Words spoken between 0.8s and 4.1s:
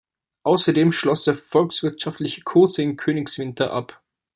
schloss er volkswirtschaftliche Kurse in Königswinter ab.